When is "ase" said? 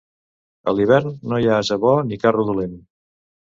1.67-1.79